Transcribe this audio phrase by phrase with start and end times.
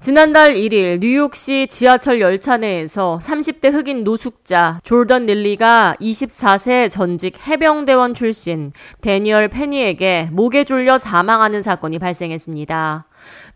[0.00, 8.70] 지난달 1일 뉴욕시 지하철 열차 내에서 30대 흑인 노숙자 졸던 릴리가 24세 전직 해병대원 출신
[9.00, 13.06] 데니얼 페니에게 목에 졸려 사망하는 사건이 발생했습니다.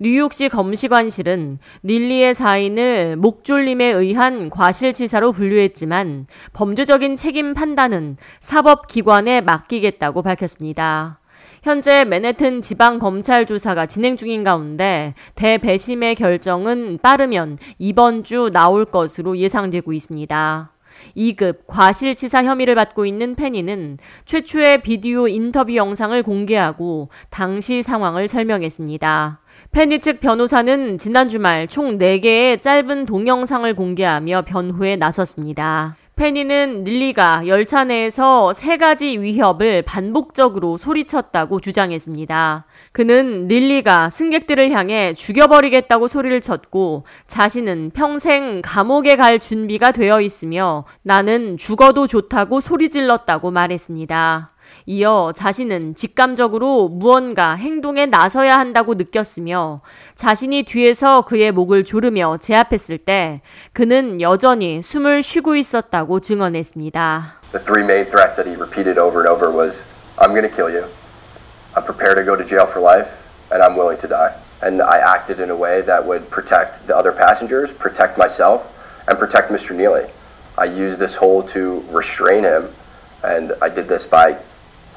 [0.00, 11.21] 뉴욕시 검시관실은 릴리의 사인을 목졸림에 의한 과실치사로 분류했지만 범죄적인 책임 판단은 사법기관에 맡기겠다고 밝혔습니다.
[11.62, 19.36] 현재 맨해튼 지방 검찰 조사가 진행 중인 가운데 대배심의 결정은 빠르면 이번 주 나올 것으로
[19.36, 20.72] 예상되고 있습니다.
[21.16, 29.40] 2급 과실치사 혐의를 받고 있는 페니는 최초의 비디오 인터뷰 영상을 공개하고 당시 상황을 설명했습니다.
[29.72, 35.96] 페니 측 변호사는 지난 주말 총 4개의 짧은 동영상을 공개하며 변호에 나섰습니다.
[36.16, 42.66] 페니는 릴리가 열차 내에서 세 가지 위협을 반복적으로 소리쳤다고 주장했습니다.
[42.92, 51.56] 그는 릴리가 승객들을 향해 죽여버리겠다고 소리를 쳤고 자신은 평생 감옥에 갈 준비가 되어 있으며 나는
[51.56, 54.51] 죽어도 좋다고 소리 질렀다고 말했습니다.
[54.85, 59.81] 이어 자신은 직감적으로 무언가 행동에 나서야 한다고 느꼈으며
[60.15, 63.41] 자신이 뒤에서 그의 목을 조르며 제압했을 때
[63.73, 67.41] 그는 여전히 숨을 쉬고 있었다고 증언했습니다.
[67.51, 69.81] The three main threats that he repeated over and over was
[70.17, 70.85] I'm going to kill you.
[71.75, 73.11] I'm prepared to go to jail for life
[73.51, 74.35] and I'm willing to die.
[74.61, 78.73] And I acted in a way that would protect the other passengers, protect myself
[79.07, 79.75] and protect Mr.
[79.75, 80.09] Neely.
[80.57, 82.73] I used this hole to restrain him
[83.23, 84.39] and I did this by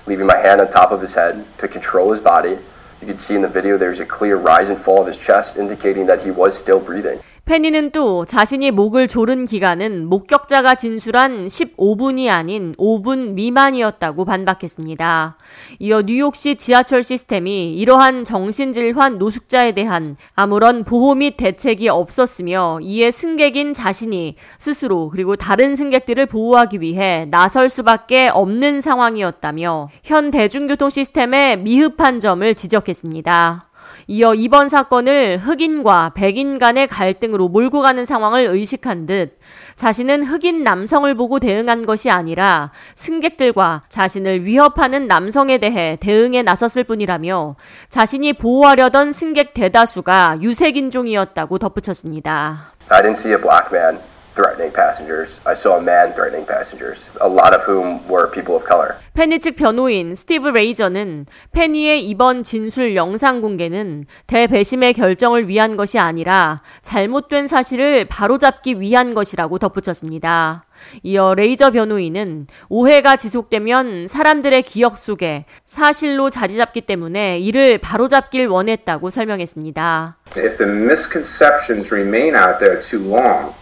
[0.07, 2.57] leaving my hand on top of his head to control his body.
[3.01, 5.57] You can see in the video there's a clear rise and fall of his chest
[5.57, 7.21] indicating that he was still breathing.
[7.45, 15.37] 페니는 또 자신이 목을 조른 기간은 목격자가 진술한 15분이 아닌 5분 미만이었다고 반박했습니다.
[15.77, 23.75] 이어 뉴욕시 지하철 시스템이 이러한 정신질환 노숙자에 대한 아무런 보호 및 대책이 없었으며 이에 승객인
[23.75, 32.19] 자신이 스스로 그리고 다른 승객들을 보호하기 위해 나설 수밖에 없는 상황이었다며 현 대중교통 시스템의 미흡한
[32.19, 33.64] 점을 지적했습니다.
[34.07, 39.37] 이어 이번 사건을 흑인과 백인 간의 갈등으로 몰고 가는 상황을 의식한 듯
[39.75, 47.55] 자신은 흑인 남성을 보고 대응한 것이 아니라 승객들과 자신을 위협하는 남성에 대해 대응에 나섰을 뿐이라며
[47.89, 52.73] 자신이 보호하려던 승객 대다수가 유색인종이었다고 덧붙였습니다.
[52.89, 54.14] I didn't see a black man.
[54.35, 55.39] Threatening passengers.
[55.45, 58.95] I saw a man threatening passengers, a lot of whom were people of color.
[59.15, 66.61] 페니 측 변호인 스티브 레이저는 페니의 이번 진술 영상 공개는 대배심의 결정을 위한 것이 아니라
[66.81, 70.65] 잘못된 사실을 바로잡기 위한 것이라고 덧붙였습니다.
[71.03, 79.09] 이어 레이저 변호인은 오해가 지속되면 사람들의 기억 속에 사실로 자리 잡기 때문에 이를 바로잡길 원했다고
[79.09, 80.17] 설명했습니다.
[80.35, 83.53] If the misconceptions remain out there too long,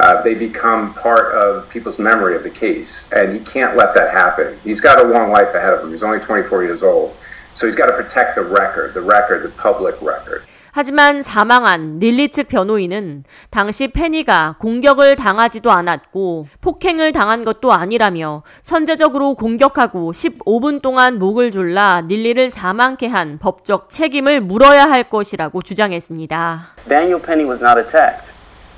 [0.00, 3.06] uh, they become part of people's memory of the case.
[3.12, 4.58] And he can't let that happen.
[4.64, 5.92] He's got a long life ahead of him.
[5.92, 7.16] He's only 24 years old.
[7.54, 10.42] So he's got to protect the record, the record, the public record.
[10.76, 19.36] 하지만 사망한 릴리 측 변호인은 당시 페니가 공격을 당하지도 않았고 폭행을 당한 것도 아니라며 선제적으로
[19.36, 26.74] 공격하고 15분 동안 목을 졸라 릴리를 사망케 한 법적 책임을 물어야 할 것이라고 주장했습니다.
[26.88, 28.34] Daniel Penny was not attacked.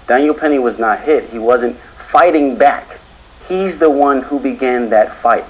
[0.06, 1.30] Daniel Penny was not hit.
[1.30, 2.98] He wasn't fighting back.
[3.48, 5.44] He's the one who began that fight.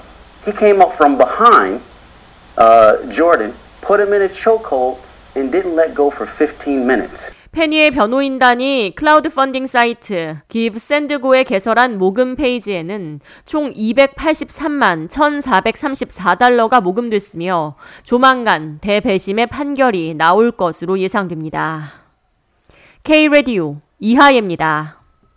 [0.45, 1.81] He came up from behind
[2.57, 4.99] uh, Jordan, put him in a chokehold,
[5.35, 7.31] and didn't let go for 15 minutes.
[7.51, 18.77] 페니의 변호인단이 클라우드 펀딩 사이트 Give Sendgo에 개설한 모금 페이지에는 총 283만 1,434달러가 모금됐으며 조만간
[18.79, 21.93] 대배심의 판결이 나올 것으로 예상됩니다.
[23.03, 24.96] K-Radio 이하예입니다.